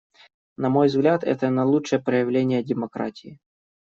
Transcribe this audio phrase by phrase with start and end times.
[0.57, 3.37] На мой взгляд, это наилучшее проявление демократии.